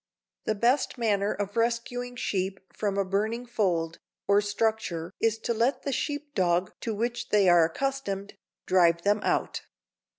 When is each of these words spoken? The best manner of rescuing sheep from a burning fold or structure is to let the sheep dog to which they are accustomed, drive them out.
The 0.45 0.55
best 0.55 0.97
manner 0.97 1.31
of 1.31 1.55
rescuing 1.55 2.15
sheep 2.15 2.59
from 2.73 2.97
a 2.97 3.05
burning 3.05 3.45
fold 3.45 3.99
or 4.27 4.41
structure 4.41 5.13
is 5.19 5.37
to 5.37 5.53
let 5.53 5.83
the 5.83 5.91
sheep 5.91 6.33
dog 6.33 6.73
to 6.81 6.95
which 6.95 7.29
they 7.29 7.47
are 7.47 7.65
accustomed, 7.65 8.33
drive 8.65 9.03
them 9.03 9.19
out. 9.21 9.61